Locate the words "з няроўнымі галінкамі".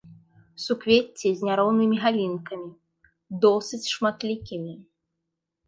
1.41-2.67